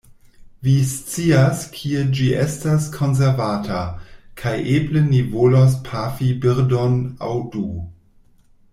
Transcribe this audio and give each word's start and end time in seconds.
Vi 0.67 0.71
scias 0.91 1.59
kie 1.75 2.01
ĝi 2.19 2.29
estas 2.45 2.87
konservata, 2.97 3.83
kaj 4.43 4.55
eble 4.79 5.07
ni 5.13 5.23
volos 5.37 5.79
pafi 5.93 6.35
birdon 6.47 7.01
aŭ 7.31 7.35
du. 7.57 7.67